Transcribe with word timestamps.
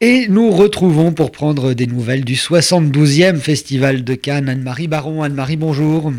Et 0.00 0.28
nous 0.28 0.52
retrouvons 0.52 1.10
pour 1.10 1.32
prendre 1.32 1.72
des 1.72 1.88
nouvelles 1.88 2.24
du 2.24 2.34
72e 2.34 3.38
Festival 3.38 4.04
de 4.04 4.14
Cannes 4.14 4.48
Anne-Marie 4.48 4.86
Baron. 4.86 5.24
Anne-Marie, 5.24 5.56
bonjour. 5.56 6.12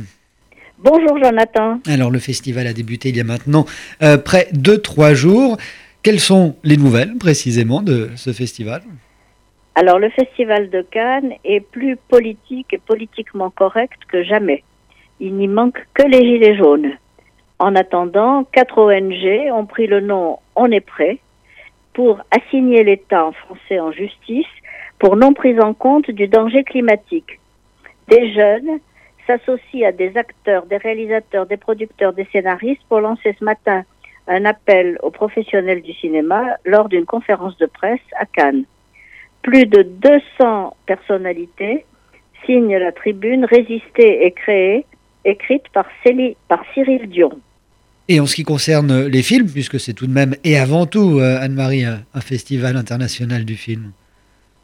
Bonjour 0.80 1.18
Jonathan. 1.24 1.80
Alors 1.88 2.12
le 2.12 2.20
festival 2.20 2.68
a 2.68 2.74
débuté 2.74 3.08
il 3.08 3.16
y 3.16 3.22
a 3.22 3.24
maintenant 3.24 3.64
euh, 4.04 4.18
près 4.18 4.50
de 4.52 4.76
trois 4.76 5.14
jours. 5.14 5.56
Quelles 6.04 6.20
sont 6.20 6.58
les 6.66 6.76
nouvelles 6.76 7.18
précisément 7.18 7.82
de 7.82 8.10
ce 8.18 8.34
festival? 8.34 8.82
Alors 9.76 9.98
le 9.98 10.10
festival 10.10 10.70
de 10.70 10.82
Cannes 10.82 11.32
est 11.46 11.62
plus 11.62 11.96
politique 11.96 12.74
et 12.74 12.80
politiquement 12.80 13.50
correct 13.50 14.00
que 14.10 14.24
jamais. 14.24 14.66
Il 15.22 15.36
n'y 15.36 15.48
manque 15.48 15.80
que 15.94 16.04
les 16.04 16.20
gilets 16.20 16.58
jaunes. 16.58 16.98
En 17.60 17.78
attendant, 17.78 18.44
quatre 18.52 18.78
ONG 18.78 19.54
ont 19.54 19.66
pris 19.66 19.88
le 19.88 20.02
nom 20.02 20.40
On 20.58 20.70
est 20.70 20.82
prêt 20.82 21.20
pour 22.00 22.22
assigner 22.32 22.86
l'État 22.86 23.26
en 23.26 23.34
français 23.34 23.78
en 23.78 23.92
justice 23.92 24.48
pour 25.00 25.18
non 25.18 25.34
prise 25.34 25.60
en 25.60 25.74
compte 25.74 26.10
du 26.10 26.30
danger 26.30 26.64
climatique. 26.64 27.42
Des 28.08 28.32
jeunes 28.32 28.80
s'associent 29.28 29.86
à 29.86 29.92
des 29.92 30.16
acteurs, 30.16 30.66
des 30.66 30.78
réalisateurs, 30.78 31.46
des 31.46 31.58
producteurs, 31.58 32.14
des 32.14 32.26
scénaristes 32.32 32.82
pour 32.88 33.02
lancer 33.02 33.36
ce 33.38 33.44
matin 33.44 33.84
un 34.30 34.46
appel 34.46 34.98
aux 35.04 35.12
professionnels 35.12 35.82
du 35.82 35.92
cinéma 35.92 36.46
lors 36.64 36.88
d'une 36.88 37.06
conférence 37.06 37.58
de 37.58 37.66
presse 37.66 38.08
à 38.18 38.26
Cannes. 38.26 38.64
Plus 39.42 39.66
de 39.66 39.82
200 39.82 40.78
personnalités 40.86 41.84
signent 42.46 42.78
la 42.78 42.94
tribune 42.94 43.44
Résister 43.44 44.26
et 44.26 44.32
créer, 44.32 44.86
écrite 45.26 45.68
par, 45.74 45.90
par 46.48 46.64
Cyril 46.74 47.10
Dion. 47.10 47.42
Et 48.12 48.20
en 48.20 48.26
ce 48.26 48.36
qui 48.36 48.44
concerne 48.44 49.06
les 49.06 49.22
films, 49.22 49.48
puisque 49.48 49.80
c'est 49.80 49.94
tout 49.94 50.08
de 50.08 50.12
même 50.12 50.34
et 50.44 50.58
avant 50.58 50.88
tout, 50.88 51.20
euh, 51.20 51.38
Anne-Marie, 51.40 51.86
un, 51.86 52.22
festival 52.22 52.76
international 52.76 53.46
du 53.46 53.56
film 53.56 53.92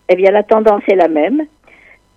Eh 0.09 0.15
bien, 0.15 0.31
la 0.31 0.41
tendance 0.41 0.81
est 0.87 0.95
la 0.95 1.07
même. 1.07 1.43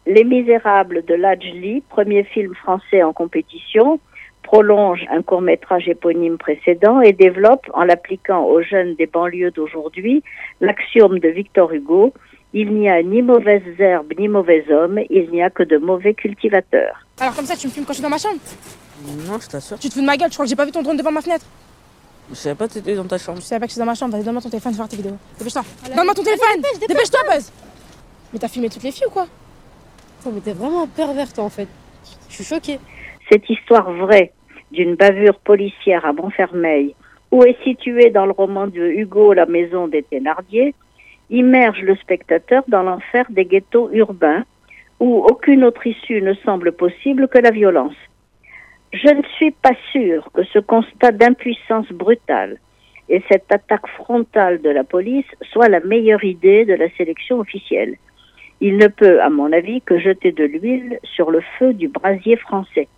Les 0.06 0.24
Misérables 0.24 1.04
de 1.04 1.12
Lajli, 1.12 1.82
premier 1.90 2.24
film 2.24 2.54
français 2.54 3.02
en 3.02 3.12
compétition, 3.12 4.00
prolonge 4.42 5.04
un 5.10 5.20
court 5.20 5.42
métrage 5.42 5.86
éponyme 5.86 6.38
précédent 6.38 7.02
et 7.02 7.12
développe, 7.12 7.66
en 7.74 7.84
l'appliquant 7.84 8.44
aux 8.46 8.62
jeunes 8.62 8.94
des 8.94 9.06
banlieues 9.06 9.50
d'aujourd'hui, 9.50 10.22
l'axiome 10.62 11.18
de 11.18 11.28
Victor 11.28 11.70
Hugo 11.70 12.14
il 12.54 12.72
n'y 12.72 12.88
a 12.88 13.02
ni 13.02 13.20
mauvaises 13.20 13.78
herbes 13.78 14.14
ni 14.18 14.26
mauvais 14.26 14.64
hommes, 14.70 15.00
il 15.10 15.30
n'y 15.30 15.42
a 15.42 15.50
que 15.50 15.62
de 15.62 15.76
mauvais 15.76 16.14
cultivateurs. 16.14 17.06
Alors 17.20 17.36
comme 17.36 17.44
ça, 17.44 17.54
tu 17.56 17.66
me 17.66 17.72
filmes 17.72 17.84
quand 17.84 17.92
je 17.92 17.98
suis 17.98 18.02
dans 18.02 18.08
ma 18.08 18.16
chambre? 18.16 18.40
Non, 19.06 19.38
je 19.40 19.48
t'assure. 19.48 19.78
Tu 19.78 19.88
te 19.88 19.94
fous 19.94 20.00
de 20.00 20.06
ma 20.06 20.16
gueule, 20.16 20.30
tu 20.30 20.34
crois 20.34 20.44
que 20.44 20.50
j'ai 20.50 20.56
pas 20.56 20.64
vu 20.64 20.72
ton 20.72 20.82
drone 20.82 20.96
devant 20.96 21.12
ma 21.12 21.20
fenêtre 21.20 21.46
Je 22.30 22.34
savais 22.34 22.54
pas 22.54 22.68
que 22.68 22.74
t'étais 22.74 22.94
dans 22.94 23.04
ta 23.04 23.18
chambre. 23.18 23.38
Je 23.40 23.44
savais 23.44 23.60
pas 23.60 23.66
que 23.66 23.70
j'étais 23.70 23.80
dans 23.80 23.86
ma 23.86 23.94
chambre, 23.94 24.12
vas-y, 24.12 24.24
donne-moi 24.24 24.42
ton 24.42 24.50
téléphone, 24.50 24.72
je 24.72 24.76
vais 24.76 24.82
voir 24.82 24.88
tes 24.88 24.96
vidéos. 24.96 25.16
Dépêche-toi. 25.38 25.62
Donne-moi 25.94 26.14
ton 26.14 26.22
téléphone 26.22 26.62
Dépêche-toi, 26.88 27.20
Buzz 27.30 27.52
Mais 28.32 28.38
t'as 28.38 28.48
filmé 28.48 28.68
toutes 28.68 28.82
les 28.82 28.92
filles 28.92 29.06
ou 29.06 29.10
quoi 29.10 29.26
Attends, 30.20 30.32
mais 30.32 30.40
t'es 30.40 30.52
vraiment 30.52 30.86
perverte 30.86 31.38
en 31.38 31.48
fait. 31.48 31.68
Je 32.28 32.34
suis 32.34 32.44
choquée. 32.44 32.80
Cette 33.30 33.48
histoire 33.48 33.92
vraie 33.92 34.32
d'une 34.72 34.96
bavure 34.96 35.38
policière 35.38 36.04
à 36.04 36.12
Montfermeil, 36.12 36.94
où 37.30 37.44
est 37.44 37.62
située 37.62 38.10
dans 38.10 38.26
le 38.26 38.32
roman 38.32 38.66
de 38.66 38.80
Hugo 38.80 39.32
La 39.32 39.46
maison 39.46 39.86
des 39.88 40.02
Thénardier, 40.02 40.74
immerge 41.30 41.82
le 41.82 41.96
spectateur 41.96 42.64
dans 42.68 42.82
l'enfer 42.82 43.26
des 43.30 43.44
ghettos 43.44 43.90
urbains, 43.92 44.44
où 45.00 45.24
aucune 45.24 45.64
autre 45.64 45.86
issue 45.86 46.22
ne 46.22 46.34
semble 46.34 46.72
possible 46.72 47.28
que 47.28 47.38
la 47.38 47.50
violence. 47.50 47.94
Je 48.92 49.08
ne 49.08 49.22
suis 49.36 49.50
pas 49.50 49.74
sûre 49.92 50.30
que 50.32 50.42
ce 50.44 50.58
constat 50.58 51.12
d'impuissance 51.12 51.88
brutale 51.92 52.58
et 53.10 53.22
cette 53.30 53.52
attaque 53.52 53.86
frontale 53.88 54.62
de 54.62 54.70
la 54.70 54.84
police 54.84 55.26
soit 55.52 55.68
la 55.68 55.80
meilleure 55.80 56.24
idée 56.24 56.64
de 56.64 56.74
la 56.74 56.88
sélection 56.96 57.38
officielle. 57.38 57.96
Il 58.60 58.76
ne 58.76 58.88
peut, 58.88 59.20
à 59.20 59.28
mon 59.28 59.52
avis, 59.52 59.82
que 59.82 59.98
jeter 59.98 60.32
de 60.32 60.44
l'huile 60.44 60.98
sur 61.04 61.30
le 61.30 61.42
feu 61.58 61.74
du 61.74 61.88
brasier 61.88 62.36
français. 62.36 62.88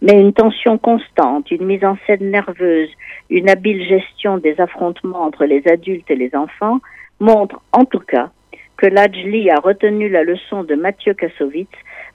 Mais 0.00 0.18
une 0.18 0.32
tension 0.32 0.78
constante, 0.78 1.50
une 1.50 1.66
mise 1.66 1.84
en 1.84 1.96
scène 2.06 2.30
nerveuse, 2.30 2.90
une 3.30 3.50
habile 3.50 3.86
gestion 3.86 4.38
des 4.38 4.60
affrontements 4.60 5.22
entre 5.22 5.44
les 5.44 5.66
adultes 5.68 6.10
et 6.10 6.16
les 6.16 6.34
enfants 6.34 6.78
montrent 7.20 7.60
en 7.72 7.84
tout 7.84 8.00
cas 8.00 8.30
que 8.76 8.86
Lajli 8.86 9.50
a 9.50 9.58
retenu 9.58 10.08
la 10.08 10.22
leçon 10.22 10.62
de 10.62 10.76
Mathieu 10.76 11.12
Kassovitz 11.12 11.68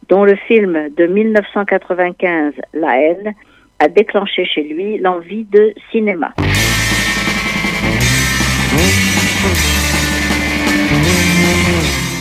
dont 0.09 0.23
le 0.23 0.35
film 0.35 0.89
de 0.95 1.05
1995, 1.05 2.53
La 2.73 2.99
haine, 2.99 3.33
a 3.79 3.87
déclenché 3.87 4.45
chez 4.45 4.63
lui 4.63 4.97
l'envie 4.97 5.45
de 5.45 5.73
cinéma. 5.91 6.33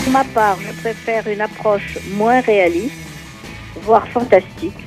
Pour 0.05 0.13
ma 0.13 0.25
part, 0.35 0.59
je 0.61 0.81
préfère 0.81 1.27
une 1.29 1.41
approche 1.41 1.99
moins 2.17 2.41
réaliste, 2.41 3.09
voire 3.83 4.07
fantastique, 4.09 4.87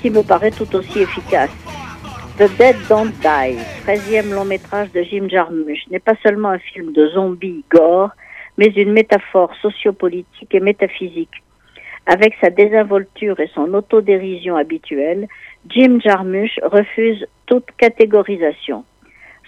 qui 0.00 0.10
me 0.10 0.22
paraît 0.22 0.50
tout 0.50 0.74
aussi 0.76 1.00
efficace. 1.00 1.50
The 2.38 2.50
Dead 2.58 2.76
Don't 2.88 3.12
Die, 3.22 3.56
13e 3.86 4.34
long 4.34 4.44
métrage 4.44 4.90
de 4.92 5.02
Jim 5.02 5.28
Jarmusch, 5.28 5.86
n'est 5.90 6.00
pas 6.00 6.16
seulement 6.22 6.50
un 6.50 6.58
film 6.58 6.92
de 6.92 7.08
zombies 7.08 7.64
gore, 7.70 8.10
mais 8.58 8.66
une 8.66 8.92
métaphore 8.92 9.54
sociopolitique 9.62 10.52
et 10.52 10.60
métaphysique 10.60 11.43
avec 12.06 12.34
sa 12.40 12.50
désinvolture 12.50 13.40
et 13.40 13.50
son 13.54 13.72
autodérision 13.74 14.56
habituelle, 14.56 15.26
Jim 15.68 15.98
Jarmusch 16.02 16.58
refuse 16.62 17.26
toute 17.46 17.66
catégorisation. 17.78 18.84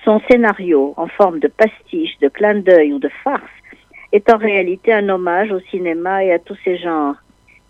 Son 0.04 0.20
scénario, 0.30 0.94
en 0.96 1.08
forme 1.08 1.40
de 1.40 1.48
pastiche, 1.48 2.18
de 2.20 2.28
clin 2.28 2.60
d'œil 2.60 2.92
ou 2.92 2.98
de 2.98 3.10
farce, 3.24 3.42
est 4.12 4.30
en 4.30 4.38
réalité 4.38 4.92
un 4.92 5.08
hommage 5.08 5.50
au 5.50 5.60
cinéma 5.70 6.24
et 6.24 6.32
à 6.32 6.38
tous 6.38 6.56
ses 6.64 6.78
genres. 6.78 7.16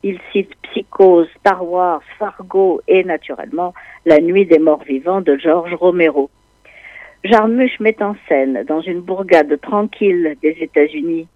Il 0.02 0.20
cite 0.30 0.52
Psychose, 0.62 1.28
Star 1.40 1.66
Wars, 1.68 2.02
Fargo 2.18 2.80
et, 2.86 3.02
naturellement, 3.02 3.74
La 4.04 4.20
Nuit 4.20 4.46
des 4.46 4.58
Morts 4.58 4.84
Vivants 4.84 5.22
de 5.22 5.36
George 5.36 5.74
Romero. 5.74 6.30
Jarmusch 7.24 7.80
met 7.80 8.00
en 8.02 8.14
scène, 8.28 8.62
dans 8.68 8.82
une 8.82 9.00
bourgade 9.00 9.60
tranquille 9.60 10.36
des 10.42 10.56
États-Unis, 10.60 11.26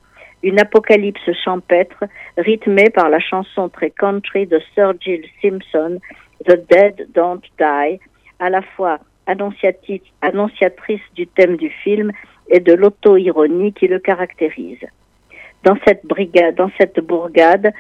une 0.43 0.59
apocalypse 0.59 1.31
champêtre 1.45 2.05
rythmée 2.37 2.91
par 2.91 3.09
la 3.09 3.21
chanson 3.21 3.69
très 3.69 3.91
country 3.91 4.47
de 4.47 4.61
Sir 4.75 4.95
Gill 5.01 5.25
Simpson, 5.43 5.99
The 6.47 6.59
Dead 6.71 7.09
Don't 7.15 7.43
Die, 7.59 8.01
à 8.39 8.51
la 8.51 8.63
fois 8.63 8.99
annonciatrice 9.27 11.03
du 11.15 11.27
thème 11.27 11.57
du 11.57 11.69
film 11.69 12.11
et 12.49 12.61
de 12.61 12.73
l'auto-ironie 12.73 13.73
qui 13.73 13.87
le 13.87 13.99
caractérise. 13.99 14.85
Dans 15.63 15.77
cette 15.87 16.07
brigade, 16.07 16.57
dans 16.57 16.71
cette 16.79 16.99
bourgade, 17.01 17.73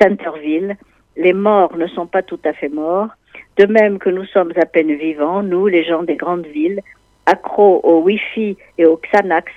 Centerville, 0.00 0.76
les 1.16 1.32
morts 1.32 1.76
ne 1.76 1.86
sont 1.88 2.06
pas 2.06 2.22
tout 2.22 2.40
à 2.44 2.52
fait 2.52 2.68
morts, 2.68 3.08
de 3.56 3.66
même 3.66 3.98
que 3.98 4.10
nous 4.10 4.24
sommes 4.26 4.52
à 4.56 4.66
peine 4.66 4.94
vivants, 4.94 5.42
nous, 5.42 5.66
les 5.66 5.84
gens 5.84 6.02
des 6.02 6.16
grandes 6.16 6.46
villes, 6.46 6.80
accros 7.26 7.80
au 7.82 8.02
Wi-Fi 8.02 8.56
et 8.78 8.86
au 8.86 8.96
Xanax, 8.96 9.50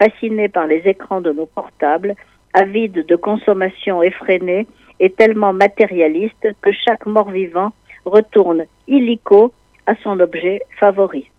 fascinés 0.00 0.48
par 0.48 0.66
les 0.66 0.82
écrans 0.86 1.20
de 1.20 1.30
nos 1.30 1.46
portables, 1.46 2.14
avides 2.54 3.04
de 3.06 3.16
consommation 3.16 4.02
effrénée 4.02 4.66
et 4.98 5.10
tellement 5.10 5.52
matérialistes 5.52 6.48
que 6.62 6.72
chaque 6.72 7.06
mort-vivant 7.06 7.72
retourne 8.04 8.64
illico 8.88 9.52
à 9.86 9.94
son 10.02 10.18
objet 10.18 10.62
favori. 10.78 11.30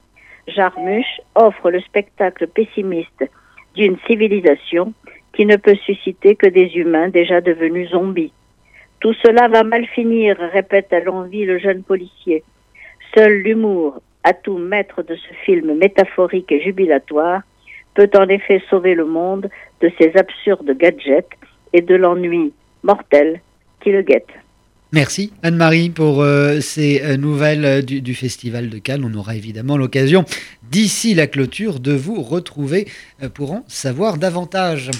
Jarmusch 0.47 1.21
offre 1.35 1.71
le 1.71 1.81
spectacle 1.81 2.47
pessimiste 2.47 3.23
d'une 3.75 3.97
civilisation 4.07 4.93
qui 5.33 5.45
ne 5.45 5.55
peut 5.55 5.75
susciter 5.75 6.35
que 6.35 6.47
des 6.47 6.75
humains 6.75 7.09
déjà 7.09 7.41
devenus 7.41 7.89
zombies. 7.89 8.33
Tout 8.99 9.13
cela 9.23 9.47
va 9.47 9.63
mal 9.63 9.85
finir, 9.87 10.37
répète 10.37 10.93
à 10.93 10.99
l'envie 10.99 11.45
le 11.45 11.57
jeune 11.57 11.81
policier. 11.83 12.43
Seul 13.15 13.41
l'humour, 13.41 14.01
à 14.23 14.33
tout 14.33 14.57
maître 14.57 15.01
de 15.01 15.15
ce 15.15 15.33
film 15.45 15.77
métaphorique 15.77 16.51
et 16.51 16.61
jubilatoire, 16.61 17.41
peut 17.93 18.09
en 18.15 18.27
effet 18.27 18.61
sauver 18.69 18.95
le 18.95 19.05
monde 19.05 19.49
de 19.81 19.91
ces 19.99 20.11
absurdes 20.15 20.71
gadgets 20.77 21.29
et 21.73 21.81
de 21.81 21.95
l'ennui 21.95 22.53
mortel 22.83 23.41
qui 23.81 23.91
le 23.91 24.01
guette. 24.01 24.29
Merci 24.93 25.31
Anne-Marie 25.41 25.89
pour 25.89 26.21
euh, 26.21 26.59
ces 26.59 27.01
euh, 27.01 27.15
nouvelles 27.15 27.63
euh, 27.63 27.81
du, 27.81 28.01
du, 28.01 28.13
Festival 28.13 28.69
de 28.69 28.77
Cannes. 28.77 29.05
On 29.05 29.17
aura 29.17 29.35
évidemment 29.35 29.77
l'occasion 29.77 30.25
d'ici 30.69 31.13
la 31.13 31.27
clôture 31.27 31.79
de 31.79 31.93
vous 31.93 32.21
retrouver 32.21 32.87
pour 33.33 33.53
en 33.53 33.63
savoir 33.67 34.17
davantage. 34.17 34.91